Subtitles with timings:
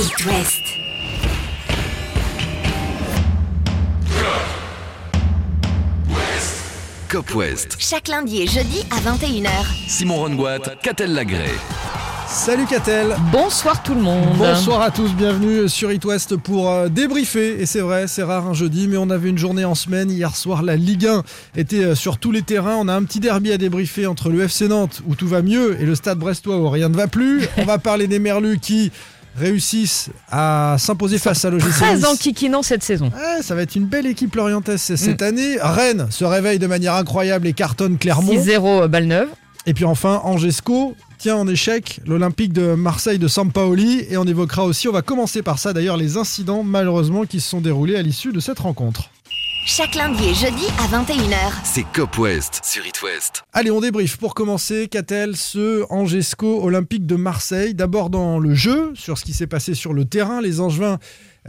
[0.00, 0.62] It West.
[7.08, 7.76] Cop West.
[7.80, 9.48] Chaque lundi et jeudi à 21h.
[9.88, 11.50] Simon Rongoat, Catel Lagré.
[12.28, 14.36] Salut Catel Bonsoir tout le monde.
[14.36, 17.60] Bonsoir à tous, bienvenue sur It West pour euh, débriefer.
[17.60, 20.12] Et c'est vrai, c'est rare un jeudi, mais on avait une journée en semaine.
[20.12, 21.24] Hier soir, la Ligue 1
[21.56, 22.76] était euh, sur tous les terrains.
[22.76, 25.76] On a un petit derby à débriefer entre le FC Nantes, où tout va mieux,
[25.80, 27.48] et le Stade Brestois, où rien ne va plus.
[27.56, 28.92] On va parler des Merlus qui
[29.38, 33.06] réussissent à s'imposer face à l'OGC Très enquiquinant cette saison.
[33.06, 35.56] Ouais, ça va être une belle équipe lorientaise cette année.
[35.60, 38.32] Rennes se réveille de manière incroyable et cartonne Clermont.
[38.32, 39.28] 6-0 euh, balle neuve.
[39.66, 44.06] Et puis enfin, Angesco tient en échec l'Olympique de Marseille de Sampaoli.
[44.08, 47.50] Et on évoquera aussi, on va commencer par ça d'ailleurs, les incidents malheureusement qui se
[47.50, 49.10] sont déroulés à l'issue de cette rencontre.
[49.66, 51.52] Chaque lundi et jeudi à 21h.
[51.62, 53.42] C'est Cop West sur It West.
[53.52, 54.16] Allez, on débriefe.
[54.16, 57.74] Pour commencer, qu'a-t-elle ce Angesco Olympique de Marseille?
[57.74, 60.40] D'abord dans le jeu, sur ce qui s'est passé sur le terrain.
[60.40, 60.98] Les Angevins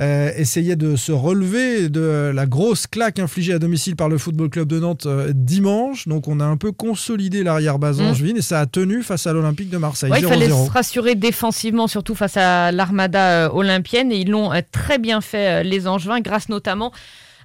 [0.01, 4.49] euh, essayaient de se relever de la grosse claque infligée à domicile par le Football
[4.49, 6.07] Club de Nantes euh, dimanche.
[6.07, 8.05] Donc on a un peu consolidé l'arrière-base Mm.
[8.05, 10.11] angevine et ça a tenu face à l'Olympique de Marseille.
[10.11, 10.65] Ouais, il fallait 0-0.
[10.67, 14.11] se rassurer défensivement, surtout face à l'armada euh, olympienne.
[14.11, 16.91] Et ils l'ont euh, très bien fait, euh, les Angevins, grâce notamment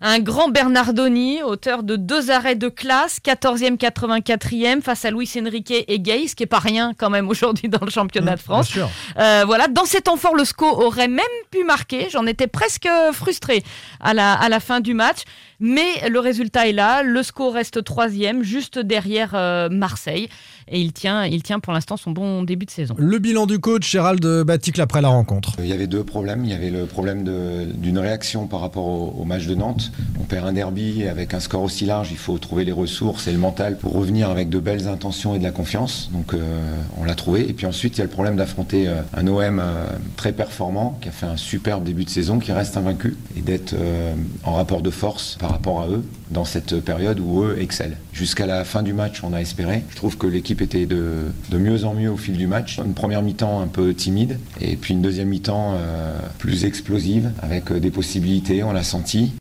[0.06, 5.72] un grand Bernardoni, auteur de deux arrêts de classe, 14e, 84e, face à Luis Enrique
[5.72, 8.70] et Gay, ce qui est pas rien quand même aujourd'hui dans le championnat de France.
[8.70, 8.90] Bien sûr.
[9.18, 12.08] Euh, voilà, dans cet fort, le SCO aurait même pu marquer.
[12.10, 13.64] J'en étais presque frustré
[13.98, 15.22] à la, à la fin du match.
[15.60, 17.02] Mais le résultat est là.
[17.02, 20.28] Le SCO reste troisième, juste derrière euh, Marseille.
[20.68, 22.94] Et il tient, il tient pour l'instant son bon début de saison.
[22.98, 25.52] Le bilan du coach Gérald Baticle après la rencontre.
[25.58, 26.44] Il y avait deux problèmes.
[26.44, 27.24] Il y avait le problème
[27.74, 29.92] d'une réaction par rapport au, au match de Nantes.
[30.18, 32.08] On perd un derby avec un score aussi large.
[32.10, 35.38] Il faut trouver les ressources et le mental pour revenir avec de belles intentions et
[35.38, 36.10] de la confiance.
[36.12, 36.64] Donc euh,
[36.96, 37.48] on l'a trouvé.
[37.48, 40.98] Et puis ensuite, il y a le problème d'affronter euh, un OM euh, très performant
[41.00, 44.54] qui a fait un superbe début de saison, qui reste invaincu et d'être euh, en
[44.54, 47.96] rapport de force par rapport à eux dans cette période où eux excellent.
[48.14, 49.82] Jusqu'à la fin du match, on a espéré.
[49.90, 52.78] Je trouve que l'équipe était de, mieux en mieux au fil du match.
[52.78, 57.70] Une première mi-temps un peu timide et puis une deuxième mi-temps euh, plus explosive avec
[57.70, 59.34] euh, des possibilités, on l'a senti.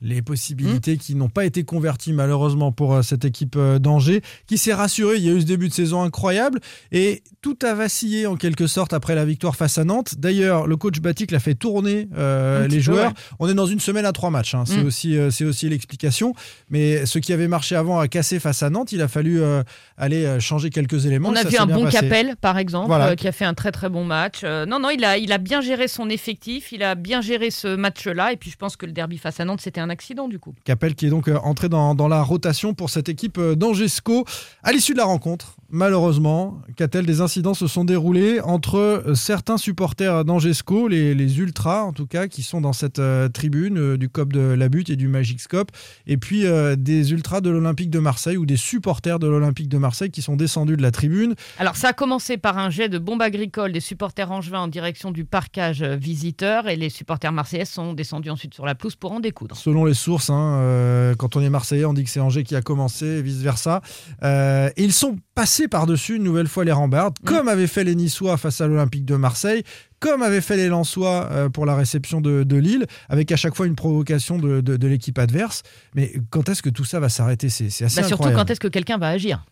[0.00, 0.98] Les possibilités Hmm.
[0.98, 5.16] qui n'ont pas été converties malheureusement pour euh, cette équipe euh, d'Angers, qui s'est rassurée.
[5.16, 6.60] Il y a eu ce début de saison incroyable
[6.92, 10.14] et tout a vacillé en quelque sorte après la victoire face à Nantes.
[10.18, 13.08] D'ailleurs, le coach Batic l'a fait tourner euh, les peu, joueurs.
[13.08, 13.14] ouais.
[13.40, 14.54] On est dans une semaine à trois matchs.
[14.54, 14.64] hein.
[14.66, 14.86] C'est Mm.
[14.86, 16.32] aussi, euh, aussi l'explication.
[16.70, 18.92] Mais ce qui avait marché avant a cassé face à Nantes.
[18.92, 19.62] Il a fallu euh,
[19.96, 21.30] aller changer quelques éléments.
[21.30, 21.98] On a Ça vu un bon passé.
[22.00, 23.16] Capel, par exemple, Voilà.
[23.16, 24.42] qui a fait un très très bon match.
[24.44, 27.74] Non, non, il a, il a bien géré son effectif, il a bien géré ce
[27.74, 28.32] match-là.
[28.32, 30.54] Et puis je pense que le derby face à Nantes, c'était un accident du coup.
[30.64, 34.24] Capel qui est donc euh, entré dans, dans la rotation pour cette équipe euh, d'Angesco.
[34.62, 39.58] À l'issue de la rencontre, malheureusement, qu'a-t-elle des incidents se sont déroulés entre euh, certains
[39.58, 43.00] supporters d'Angesco, les, les ultras en tout cas, qui sont dans cette
[43.32, 45.70] tribune du COP de la Butte et du Magic Scope,
[46.06, 49.78] et puis euh, des ultras de l'Olympique de Marseille ou des supporters de l'Olympique de
[49.78, 51.34] Marseille qui sont descendus de la tribune.
[51.58, 55.10] Alors ça a commencé par un jet de bombe agricole des supporters angevins en direction
[55.10, 56.68] du parcage visiteur.
[56.68, 59.56] Et les supporters marseillais sont descendus ensuite sur la pelouse pour en découdre.
[59.56, 62.56] Selon les sources, hein, euh, quand on est Marseillais, on dit que c'est Angers qui
[62.56, 63.80] a commencé, et vice-versa.
[64.22, 67.24] Euh, ils sont passés par-dessus une nouvelle fois les rambardes, Mm.
[67.26, 69.62] comme avaient fait les Niçois face à l'Olympique de Marseille,
[70.00, 73.54] comme avaient fait les Lensois euh, pour la réception de, de Lille, avec à chaque
[73.54, 75.62] fois une provocation de, de- de l'équipe adverse.
[75.94, 77.48] Mais quand est-ce que tout ça va s'arrêter?
[77.48, 78.46] C'est c'est assez Bah, surtout incroyable.
[78.46, 79.44] quand est-ce que quelqu'un va agir?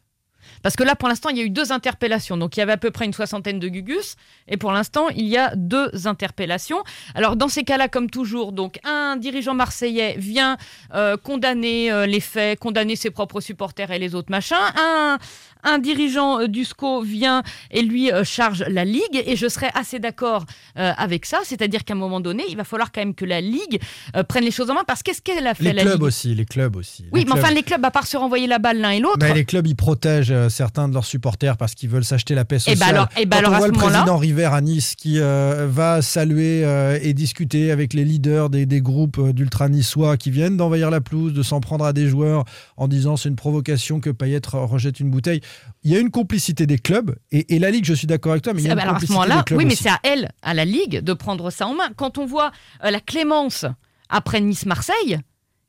[0.62, 2.37] Parce que là, pour l'instant, il y a eu deux interpellations.
[2.37, 4.17] Donc, il y avait à peu près une soixantaine de gugus.
[4.49, 6.83] Et pour l'instant, il y a deux interpellations.
[7.15, 10.56] Alors, dans ces cas-là, comme toujours, donc un dirigeant marseillais vient
[10.95, 14.56] euh, condamner euh, les faits, condamner ses propres supporters et les autres machins.
[14.77, 15.19] Un,
[15.66, 19.22] un dirigeant euh, du SCO vient et lui euh, charge la Ligue.
[19.27, 20.44] Et je serais assez d'accord
[20.78, 21.38] euh, avec ça.
[21.44, 23.81] C'est-à-dire qu'à un moment donné, il va falloir quand même que la Ligue
[24.28, 24.84] prenne les choses en main.
[24.87, 26.03] Parce qu'est-ce qu'elle a fait, Les la clubs Ligue?
[26.03, 27.05] aussi, les clubs aussi.
[27.12, 29.19] Oui, mais enfin, les clubs, à part se renvoyer la balle l'un et l'autre.
[29.21, 32.56] Mais les clubs, ils protègent certains de leurs supporters parce qu'ils veulent s'acheter la paix
[32.56, 32.78] Eh sociale.
[32.78, 34.94] ben alors- eh ben Quand alors, on à voit ce le président River à Nice
[34.97, 40.17] qui euh, va saluer euh, et discuter avec les leaders des, des groupes d'ultra niçois
[40.17, 42.44] qui viennent d'envahir la pelouse, de s'en prendre à des joueurs
[42.76, 45.41] en disant c'est une provocation que Payet rejette une bouteille.
[45.82, 48.43] Il y a une complicité des clubs et, et la Ligue, je suis d'accord avec
[48.43, 49.58] toi, mais il y a Ah une bah alors à ce complicité moment-là, des clubs
[49.58, 51.88] oui, mais c'est à elle, à la Ligue, de prendre ça en main.
[51.97, 52.50] Quand on voit
[52.85, 53.64] euh, la clémence
[54.08, 55.20] après Nice-Marseille,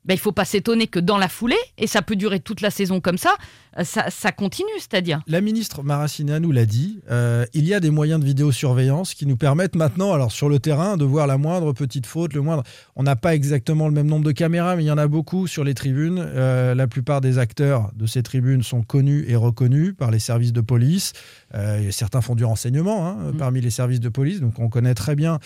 [0.08, 2.70] ben, il faut pas s'étonner que dans la foulée, et ça peut durer toute la
[2.70, 3.36] saison comme ça,
[3.78, 5.20] euh, ça, ça continue, c'est-à-dire.
[5.26, 9.26] La ministre Maracineanu nous l'a dit, euh, il y a des moyens de vidéosurveillance qui
[9.26, 12.62] nous permettent maintenant, alors sur le terrain, de voir la moindre petite faute, le moindre.
[12.96, 15.46] On n'a pas exactement le même nombre de caméras, mais il y en a beaucoup
[15.46, 16.18] sur les tribunes.
[16.18, 20.54] Euh, la plupart des acteurs de ces tribunes sont connus et reconnus par les services
[20.54, 21.12] de police.
[21.54, 23.36] Euh, certains font du renseignement hein, Mm.
[23.36, 25.38] parmi les services de police, donc on connaît très bien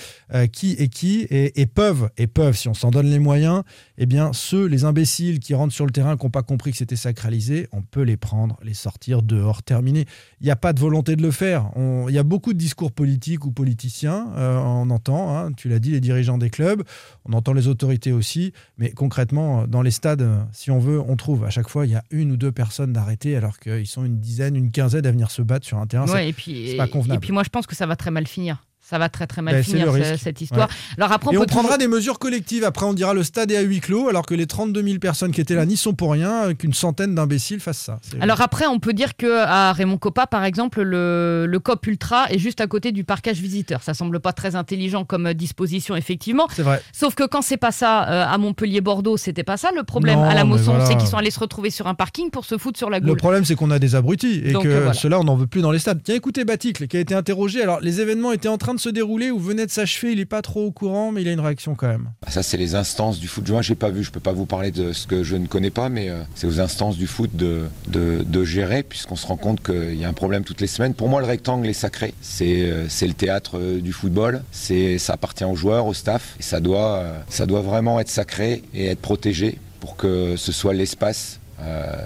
[0.53, 3.63] qui est qui et, et peuvent, et peuvent, si on s'en donne les moyens,
[3.99, 6.77] eh bien ceux, les imbéciles qui rentrent sur le terrain, qui n'ont pas compris que
[6.77, 10.05] c'était sacralisé, on peut les prendre, les sortir dehors, terminé.
[10.41, 11.71] Il n'y a pas de volonté de le faire.
[11.77, 15.69] On- Il y a beaucoup de discours politiques ou politiciens, euh, on entend, hein, tu
[15.71, 16.83] l'as dit, les dirigeants des clubs,
[17.25, 21.17] on entend les autorités aussi, mais concrètement, dans les stades, euh, si on veut, on
[21.17, 24.05] trouve à chaque fois, il y a une ou deux personnes d'arrêtées alors qu'ils sont
[24.05, 26.07] une dizaine, une quinzaine à venir se battre sur un terrain.
[26.09, 27.19] Ouais, et puis, pas convenable.
[27.19, 28.65] et puis moi, je pense que ça va très mal finir.
[28.85, 30.69] Ça va très très mal Ben, finir le ce- cette histoire.
[30.99, 32.65] Alors après, on Et on prendra toujours- des mesures collectives.
[32.65, 35.31] Après, on dira le stade est à huis clos, alors que les 32 000 personnes
[35.31, 38.01] qui étaient là n'y sont pour rien, qu'une centaine d'imbéciles fassent ça.
[38.21, 42.27] Alors après, on peut dire que à Raymond Coppa, par exemple, le, le COP Ultra
[42.31, 43.83] est juste à côté du parcage visiteur.
[43.83, 46.47] Ça semble pas très intelligent comme euh, disposition, effectivement.
[46.53, 46.83] c'est vrai.
[46.93, 50.19] Sauf que quand c'est pas ça euh, à Montpellier-Bordeaux, c'était pas ça le problème.
[50.19, 50.87] Non, à la Mosson, voilà.
[50.87, 53.07] c'est qu'ils sont allés se retrouver sur un parking pour se foutre sur la Le
[53.07, 53.17] goule.
[53.17, 54.93] problème, c'est qu'on a des abrutis et Donc, que euh, voilà.
[54.95, 56.01] ceux-là, on n'en veut plus dans les stades.
[56.05, 57.63] Tiens, écoutez Baticle, qui a été interrogé.
[57.63, 60.13] Alors, les événements étaient en train de se dérouler ou venaient de s'achever.
[60.13, 62.11] Il n'est pas trop au courant, mais il a une réaction quand même.
[62.23, 63.49] Bah, Ça, c'est les instances du foot.
[63.51, 64.03] Moi, j'ai pas vu.
[64.03, 66.47] Je peux pas vous parler de ce que je ne connais pas, mais euh, c'est
[66.47, 70.13] aux instances du foot de, de, gérer, puisqu'on se rend compte qu'il y a un
[70.13, 70.95] problème toutes les semaines.
[70.95, 72.15] Pour moi, le rectangle est sacré.
[72.21, 74.43] C'est euh, le théâtre euh, du football.
[74.53, 77.23] Ça appartient aux joueurs, au staff, et ça doit
[77.61, 81.41] vraiment être sacré et être protégé pour que ce soit l'espace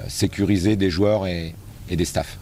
[0.09, 1.55] sécurisé des joueurs et,
[1.89, 2.39] et des staffs.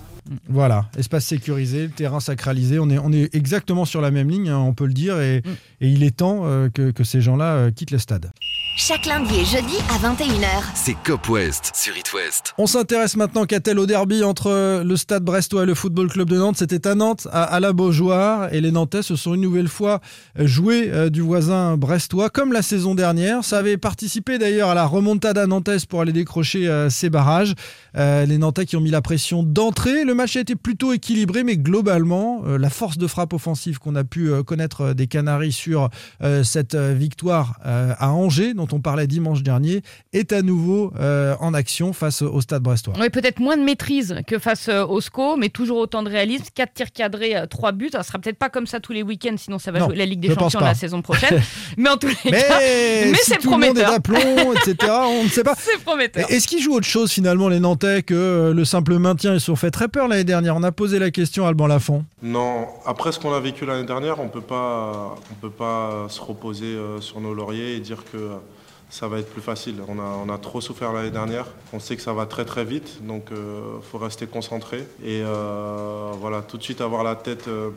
[0.49, 2.79] Voilà, espace sécurisé, le terrain sacralisé.
[2.79, 5.43] On est, on est exactement sur la même ligne, hein, on peut le dire, et,
[5.81, 8.33] et il est temps euh, que, que ces gens-là euh, quittent le stade.
[8.77, 10.49] Chaque lundi et jeudi à 21h.
[10.75, 12.55] C'est Cop West sur It West.
[12.59, 16.39] On s'intéresse maintenant, Catel, au derby entre le Stade Brestois et le Football Club de
[16.39, 16.57] Nantes.
[16.59, 20.01] C'était à Nantes, à, à la Beaujoire, et les Nantais se sont une nouvelle fois
[20.37, 23.45] joués euh, du voisin brestois, comme la saison dernière.
[23.45, 27.55] Ça avait participé d'ailleurs à la remontada nantaise pour aller décrocher euh, ces barrages.
[27.97, 30.05] Euh, les Nantais qui ont mis la pression d'entrée.
[30.05, 33.95] Le match a été plutôt équilibré, mais globalement, euh, la force de frappe offensive qu'on
[33.95, 35.91] a pu euh, connaître des Canaries sur
[36.23, 39.83] euh, cette euh, victoire euh, à Angers, dont on parlait dimanche dernier,
[40.13, 42.95] est à nouveau euh, en action face au Stade brestois.
[42.99, 46.45] Oui, peut-être moins de maîtrise que face euh, au SCO, mais toujours autant de réalisme.
[46.55, 47.91] 4 tirs cadrés, 3 buts.
[47.93, 50.07] Ça sera peut-être pas comme ça tous les week-ends, sinon ça va Non, jouer la
[50.07, 51.43] Ligue des Champions la saison prochaine.
[51.77, 53.91] mais en tous les Mais, cas, mais si c'est tout le monde est prometteur.
[53.93, 55.55] d'aplomb, etc., on ne sait pas.
[55.59, 56.31] c'est prometteur.
[56.31, 59.47] Est-ce qu'ils jouent autre chose finalement les Nantais que euh, le simple maintien Ils se
[59.47, 60.57] sont fait très peur l'année dernière?
[60.57, 62.05] On a posé la question à Alban Lafont.
[62.23, 66.21] Non, après ce qu'on a vécu l'année dernière, on peut pas, on peut pas se
[66.21, 68.37] reposer euh, sur nos lauriers et dire que euh,
[68.95, 69.75] ça va être plus facile.
[69.89, 71.47] On a, trop souffert l'année dernière.
[71.73, 76.13] On sait que ça va très très vite, donc il faut rester concentré et euh,
[76.21, 77.71] voilà tout de suite avoir la tête euh,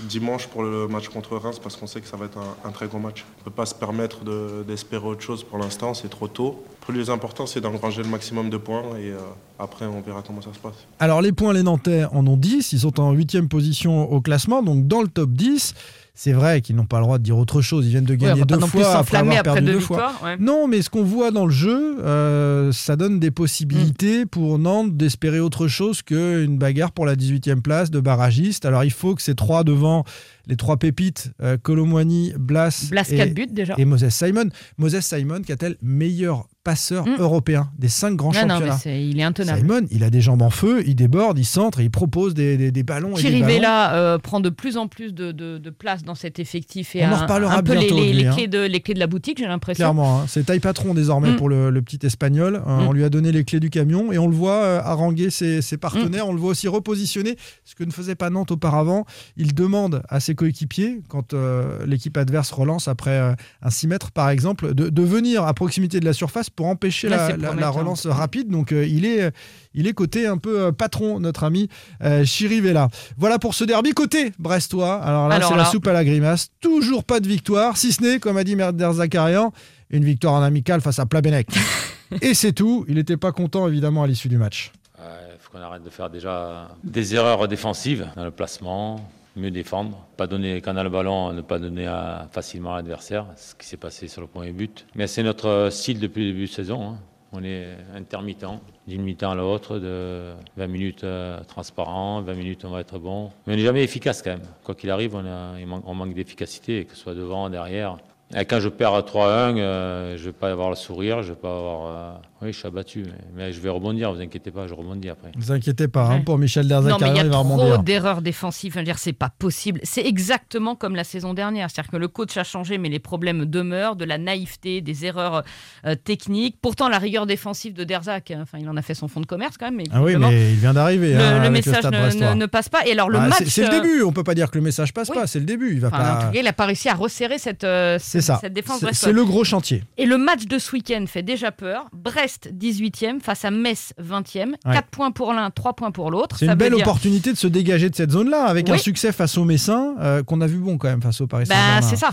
[0.00, 2.86] dimanche pour le match contre Reims parce qu'on sait que ça va être un, très
[2.86, 3.26] gros match.
[3.36, 6.64] On ne peut pas se permettre de- d'espérer autre chose pour l'instant, c'est trop tôt.
[6.88, 9.18] Le plus important, c'est d'engranger le maximum de points et euh,
[9.58, 10.86] après on verra comment ça se passe.
[11.00, 12.72] Alors les points, les Nantais en ont 10.
[12.72, 15.74] Ils sont en 8 position au classement, donc dans le top 10.
[16.14, 17.86] C'est vrai qu'ils n'ont pas le droit de dire autre chose.
[17.86, 20.12] Ils viennent de gagner deux fois après avoir après perdu deux deux fois.
[20.22, 20.36] ouais.
[20.38, 24.94] Non, mais ce qu'on voit dans le jeu, euh, ça donne des possibilités pour Nantes
[24.94, 28.66] d'espérer autre chose qu'une bagarre pour la 18e place de barragiste.
[28.66, 30.04] Alors il faut que ces trois devant,
[30.46, 33.74] les trois pépites, euh, Colomwani, Blas, Blas et, 4 buts déjà.
[33.78, 34.50] et Moses Simon.
[34.76, 37.16] Moses Simon, qu'a-t-elle meilleur passeur Mm.
[37.18, 39.58] européen des cinq grands Non, non, il est intenable.
[39.60, 42.56] Simon, il a des jambes en feu, il déborde, il centre, et il propose des,
[42.56, 43.16] des- des ballons.
[43.16, 47.04] Chirivella euh, prend de plus en plus de, de- de place dans cet effectif et
[47.04, 48.34] On en a reparlera un peu les, les- lui, les hein.
[48.34, 49.82] clés de, les clés de la boutique, j'ai l'impression.
[49.82, 50.24] Clairement, hein.
[50.28, 51.36] c'est taille patron désormais Mm.
[51.36, 52.56] pour le, le petit espagnol.
[52.56, 52.86] Euh, Mm.
[52.88, 55.62] On lui a donné les clés du camion et on le voit euh, haranguer ses,
[55.62, 56.28] ses partenaires.
[56.28, 59.04] On le voit aussi repositionner, ce que ne faisait pas Nantes auparavant.
[59.36, 64.10] Il demande à ses coéquipiers, quand euh, l'équipe adverse relance après euh, un 6 mètres
[64.12, 68.48] par exemple, de venir à proximité de la surface pour empêcher Là, la, relance rapide.
[68.48, 69.32] Donc euh, il est,
[69.74, 71.68] il est côté un peu euh, patron, notre ami
[72.02, 72.88] euh, Chirivella.
[73.16, 75.02] Voilà pour ce derby côté brestois.
[75.02, 76.50] Alors là, c'est la soupe à la grimace.
[76.60, 79.52] Toujours pas de victoire, si ce n'est, comme a dit Merder Zakarian,
[79.90, 81.48] une victoire en amical face à Plabennec.
[82.20, 82.84] Et c'est tout.
[82.88, 84.72] Il n'était pas content, évidemment, à l'issue du match.
[84.98, 89.00] Il faut qu'on arrête de faire déjà des erreurs défensives dans le placement,
[89.36, 91.86] mieux défendre, pas donner quand on a le ballon, ne pas donner
[92.30, 94.86] facilement à l'adversaire, ce qui s'est passé sur le premier but.
[94.94, 96.82] Mais c'est notre style depuis le début de saison.
[96.90, 96.98] hein.
[97.34, 98.44] On est intermittent,
[98.86, 103.30] d'une mi-temps à l'autre, de 20 minutes euh, transparent, 20 minutes on va être bon.
[103.46, 104.42] Mais on n'est jamais efficace quand même.
[104.64, 107.96] Quoi qu'il arrive, on, manque- d'efficacité, que ce soit devant, derrière.
[108.36, 111.56] Et quand je perds 3-1, euh, je vais pas avoir le sourire, je vais pas
[111.56, 111.86] avoir.
[111.86, 112.12] euh,
[112.42, 114.12] Oui, je suis abattu, mais, mais je vais rebondir.
[114.12, 115.30] Vous inquiétez pas, je rebondis après.
[115.36, 116.22] Ne vous inquiétez pas, hein, Ouais.
[116.24, 117.82] pour Michel Non, mais il Derzakarian, y a il va trop rebondir.
[117.84, 118.72] d'erreurs défensives.
[118.72, 119.80] Je veux dire, c'est pas possible.
[119.84, 121.70] C'est exactement comme la saison dernière.
[121.70, 125.44] C'est-à-dire que le coach a changé, mais les problèmes demeurent, de la naïveté, des erreurs
[125.86, 126.56] euh, techniques.
[126.60, 129.26] Pourtant, la rigueur défensive de Derzak, euh, enfin, il en a fait son fonds de
[129.26, 129.76] commerce quand même.
[129.76, 131.14] Mais Ah oui, mais il vient d'arriver.
[131.14, 132.34] le, hein, le message ne, Brestois.
[132.34, 132.84] ne- ne passe pas.
[132.86, 133.44] Et alors, le Ah, match.
[133.46, 135.14] c'est- le euh, début, on peut pas dire que le message passe oui.
[135.14, 135.72] pas, c'est le début.
[135.74, 136.24] Il va enfin, en pas.
[136.26, 138.38] tout cas, il a pas réussi à resserrer cette, euh, C'est ça.
[138.40, 138.84] cette défense.
[138.92, 139.84] C'est le gros chantier.
[139.96, 141.86] Et le match de ce week-end fait déjà peur.
[141.92, 144.50] Brest 18e face à Metz 20e.
[144.64, 144.74] Ouais.
[144.74, 146.36] 4 points pour l'un, 3 points pour l'autre.
[146.38, 149.36] C'est une belle dire- opportunité de se dégager de cette zone-là avec un succès face
[149.38, 151.96] au Messin euh, qu'on a vu bon quand même face au Paris Bah, Saint-Germain c'est
[151.96, 152.10] ça.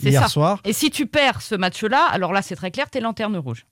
[0.00, 0.28] C'est hier ça.
[0.28, 0.60] soir.
[0.64, 3.64] Et si tu perds ce match-là, alors là, c'est très clair, t'es lanterne rouge.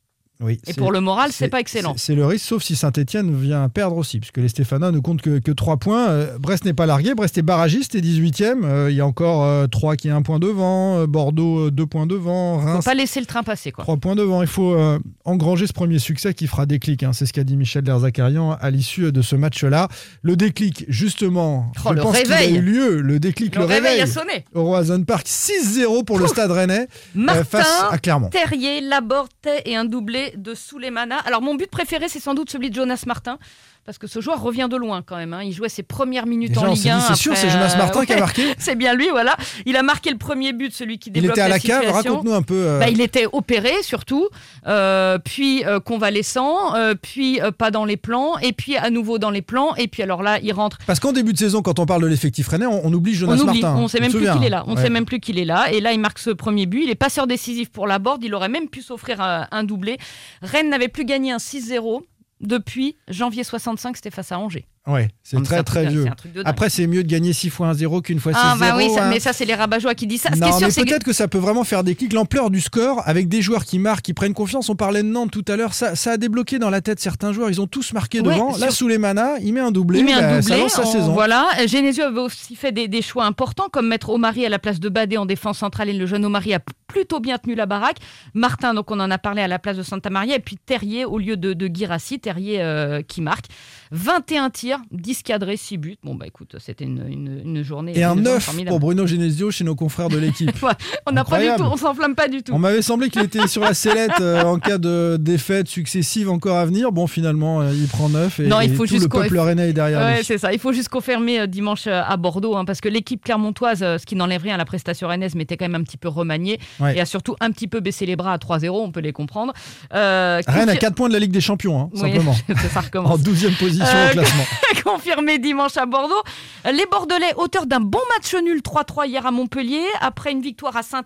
[0.42, 1.94] Oui, Et pour le moral, c'est pas excellent.
[1.96, 5.38] C'est le risque, sauf si Saint-Etienne vient perdre aussi, puisque les Stéphanois ne comptent que,
[5.38, 6.08] que 3 points.
[6.08, 8.64] Euh, Brest n'est pas largué, Brest est barragiste et 18e.
[8.64, 12.06] Euh, il y a encore 3 qui est 1 point devant, euh, Bordeaux 2 points
[12.06, 13.84] devant, Faut Reims pas laisser le train passer, quoi.
[13.84, 14.40] 3 points devant.
[14.42, 17.02] Il faut euh, engranger ce premier succès qui fera déclic.
[17.02, 17.12] hein.
[17.12, 19.88] C'est ce qu'a dit Michel Derzakarian à l'issue de ce match-là.
[20.22, 22.56] Le déclic, justement, Oh, je le pense qu'il a réveil.
[22.56, 23.00] eu lieu.
[23.00, 24.44] Le déclic, Le le, réveil a sonné.
[24.54, 28.28] au Roazhon Park, 6-0 pour le Stade Rennais euh, Martin, face à Clermont.
[28.28, 29.28] Terrier, Laborde
[29.64, 31.18] et un doublé de Souleymana.
[31.18, 33.38] Alors, mon but préféré, c'est sans doute celui de Jonas Martin.
[33.86, 35.32] Parce que ce joueur revient de loin quand même.
[35.32, 35.42] hein.
[35.42, 36.98] Il jouait ses premières minutes Déjà, en Ligue s'est 1.
[36.98, 38.42] dit, c'est sûr, c'est Jonas euh, Martin qui a marqué.
[38.58, 39.36] C'est bien lui, voilà.
[39.66, 42.32] Il a marqué le premier but, celui qui Il débloque était à la cave, raconte-nous
[42.34, 42.54] un peu.
[42.54, 44.28] euh, Bah, il était opéré surtout,
[44.66, 49.42] euh, puis euh, convalescent, puis pas dans les plans, et puis à nouveau dans les
[49.42, 50.78] plans, et puis alors là, il rentre.
[50.86, 53.36] Parce qu'en début de saison, quand on parle de l'effectif rennais, on, on oublie Jonas
[53.42, 53.80] on oublie, Martin.
[53.80, 54.64] on sait Tu même plus qu'il est là.
[54.66, 54.82] On Ouais.
[54.82, 55.72] sait même plus qu'il est là.
[55.72, 56.82] Et là, il marque ce premier but.
[56.84, 58.22] Il est passeur décisif pour la board.
[58.22, 59.98] Il aurait même pu s'offrir un, un doublé.
[60.42, 62.02] Rennes n'avait plus gagné un 6-0
[62.40, 63.96] depuis janvier 65.
[63.96, 64.66] C'était face à Angers.
[64.86, 66.06] Ouais, c'est très très vieux.
[66.46, 68.38] Après, c'est mieux de gagner 6 fois 1-0 qu'une fois 6-0.
[68.42, 69.10] ah bah oui, ça- hein.
[69.10, 70.30] mais ça c'est les rabat-joie qui disent ça.
[70.30, 72.14] Ce qui Non, est sûr, mais que peut-être que ça peut vraiment faire des clics.
[72.14, 74.70] L'ampleur du score, avec des joueurs qui marquent, qui prennent confiance.
[74.70, 75.74] On parlait de Nantes tout à l'heure.
[75.74, 77.50] Ça, ça a débloqué dans la tête certains joueurs.
[77.50, 78.52] Ils ont tous marqué Ouais, devant.
[78.52, 79.98] Là, sur- sous les manas, il met un doublé.
[79.98, 80.54] Il met un bah, doublé.
[80.54, 81.12] Ça lance sa on- saison.
[81.12, 81.46] Voilà.
[81.66, 84.88] Genesio avait aussi fait des, des choix importants, comme mettre Omari à la place de
[84.88, 85.90] Badé en défense centrale.
[85.90, 87.98] Et le jeune Omari a plutôt bien tenu la baraque.
[88.32, 90.36] Martin, donc on en a parlé à la place de Santa Maria.
[90.36, 92.18] Et puis Terrier au lieu de, de Guirassi.
[92.18, 93.44] Terrier euh, qui marque.
[93.92, 95.96] 21 tirs, 10 cadrés, 6 buts.
[96.04, 97.92] Bon, bah écoute, c'était une, une- une journée.
[97.98, 98.70] Et un une journée 9 formidable.
[98.70, 100.50] pour Bruno Genesio chez nos confrères de l'équipe.
[101.06, 102.52] On n'a pas du tout, on s'enflamme pas du tout.
[102.52, 106.56] On m'avait semblé qu'il était sur la sellette euh, en cas de défaite successive encore
[106.58, 106.92] à venir.
[106.92, 109.70] Bon, finalement, euh, il prend 9 et, Non, il et faut tout le peuple rennais
[109.70, 110.24] est derrière Ouais, lui.
[110.24, 110.52] c'est ça.
[110.52, 114.04] Il faut juste confirmer euh, dimanche euh, à Bordeaux, hein, parce que l'équipe clermontoise, ce
[114.06, 116.58] qui n'enlève rien à la prestation rennaise, mais était quand même un petit peu remaniée
[116.80, 116.96] Ouais.
[116.96, 119.52] et a surtout un petit peu baissé les bras à 3-0, on peut les comprendre.
[119.90, 122.34] Rennes a confir- 4 points de la Ligue des Champions, hein, Oui, simplement.
[122.72, 123.20] ça En recommence.
[123.20, 124.44] 12e position au classement.
[124.84, 126.22] Confirmé dimanche à Bordeaux.
[126.64, 130.82] Les Bordelais, auteurs d'un bon match nul 3-3 hier à Montpellier, après une victoire à
[130.82, 131.02] saint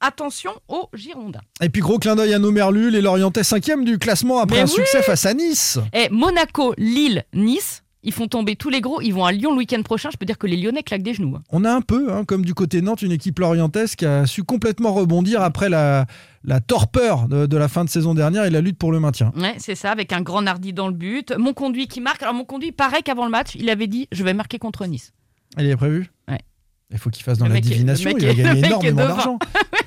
[0.00, 1.40] Attention aux Girondins.
[1.60, 4.62] Et puis gros clin d'œil à nos Merlus, les Lorientais 5e du classement après Mais
[4.62, 5.78] un oui succès face à Nice.
[5.92, 9.00] Et Monaco, Lille, Nice, ils font tomber tous les gros.
[9.00, 10.08] Ils vont à Lyon le week-end prochain.
[10.12, 11.34] Je peux dire que les Lyonnais claquent des genoux.
[11.36, 11.42] hein.
[11.50, 14.26] On a un peu, hein, comme du côté de Nantes, une équipe lorientaise qui a
[14.26, 16.06] su complètement rebondir après la,
[16.44, 19.32] la torpeur de, de la fin de saison dernière et la lutte pour le maintien.
[19.36, 21.32] Ouais, c'est ça, avec un grand Nardi dans le but.
[21.38, 22.22] Mon conduit qui marque.
[22.22, 24.84] Alors, mon conduit, il paraît qu'avant le match, il avait dit Je vais marquer contre
[24.86, 25.12] Nice.
[25.56, 26.10] Elle est prévue?
[26.28, 26.40] Ouais.
[26.90, 28.96] Il faut qu'il fasse dans Le la mec divination, il va gagner mec est énormément
[29.06, 29.38] d'argent.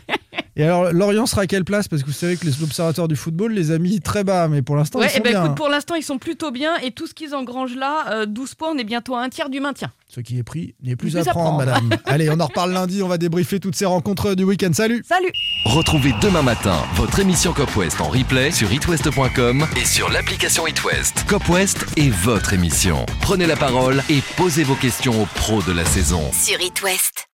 [0.58, 1.90] Et alors, Lorient sera à quelle place?
[1.90, 4.62] Parce que vous savez que les observateurs du football les a mis très bas, mais
[4.62, 5.44] pour l'instant, Ouais, ils sont et ben bien.
[5.44, 6.78] écoute, pour l'instant, ils sont plutôt bien.
[6.78, 9.50] Et tout ce qu'ils engrangent là, euh, 12 points, on est bientôt à un tiers
[9.50, 9.92] du maintien.
[10.08, 11.82] Ce qui est pris n'est plus, Plus à à prendre, prendre.
[11.82, 11.90] madame.
[12.06, 14.72] Allez, on en reparle lundi, on va débriefer toutes ces rencontres du week-end.
[14.72, 15.32] Salut Salut
[15.66, 21.26] Retrouvez demain matin votre émission Cop West en replay sur itwest.com et sur l'application itwest.
[21.28, 23.06] Cop West est votre émission.
[23.22, 26.22] Prenez la parole et posez vos questions aux pros de la saison.
[26.32, 27.28] Sur It West.